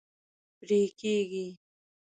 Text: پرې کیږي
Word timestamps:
پرې 0.59 0.81
کیږي 0.99 1.47